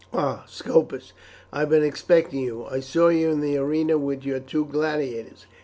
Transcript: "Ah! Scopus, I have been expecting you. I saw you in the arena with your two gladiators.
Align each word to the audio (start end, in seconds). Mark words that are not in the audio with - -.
"Ah! 0.13 0.45
Scopus, 0.47 1.13
I 1.53 1.59
have 1.59 1.69
been 1.69 1.83
expecting 1.83 2.39
you. 2.39 2.65
I 2.65 2.79
saw 2.79 3.09
you 3.09 3.29
in 3.29 3.39
the 3.39 3.57
arena 3.57 3.99
with 3.99 4.23
your 4.25 4.39
two 4.39 4.65
gladiators. 4.65 5.45